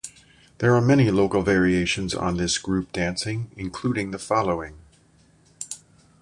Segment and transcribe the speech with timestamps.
[0.57, 4.79] There are many local variations on this group dancing, including the following.